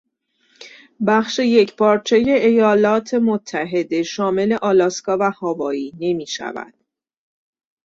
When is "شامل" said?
4.03-4.53